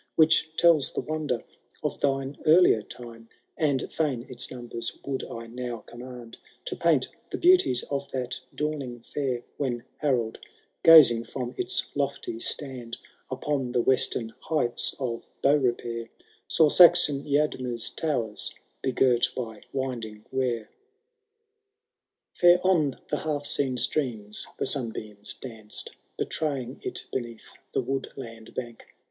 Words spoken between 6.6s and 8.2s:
To paint the beauties of